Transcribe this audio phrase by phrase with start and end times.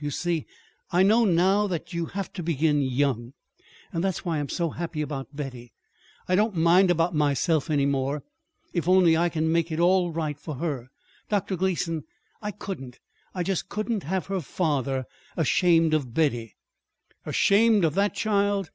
[0.00, 0.46] You see,
[0.92, 3.32] I know now that you have to begin young.
[3.92, 5.72] That's why I'm so happy about Betty.
[6.28, 8.22] I don't mind about myself any more,
[8.72, 10.90] if only I can make it all right for her.
[11.28, 11.56] Dr.
[11.56, 12.04] Gleason,
[12.40, 13.00] I couldn't
[13.34, 15.04] I just couldn't have her father
[15.36, 16.54] ashamed of Betty!"
[17.26, 18.70] "Ashamed of that child!